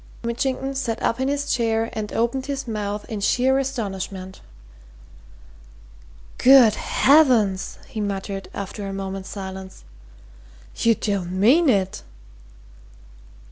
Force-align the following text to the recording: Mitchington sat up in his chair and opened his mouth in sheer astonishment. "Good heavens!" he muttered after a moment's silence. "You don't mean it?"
Mitchington 0.23 0.73
sat 0.73 0.99
up 1.03 1.19
in 1.19 1.27
his 1.27 1.53
chair 1.53 1.91
and 1.93 2.11
opened 2.11 2.47
his 2.47 2.67
mouth 2.67 3.05
in 3.07 3.19
sheer 3.19 3.59
astonishment. 3.59 4.41
"Good 6.39 6.73
heavens!" 6.73 7.77
he 7.87 8.01
muttered 8.01 8.49
after 8.51 8.87
a 8.87 8.93
moment's 8.93 9.29
silence. 9.29 9.83
"You 10.75 10.95
don't 10.95 11.33
mean 11.39 11.69
it?" 11.69 12.01